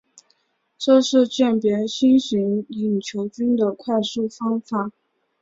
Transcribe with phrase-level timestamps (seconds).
[0.79, 4.89] 这是鉴别新型隐球菌的快速方法。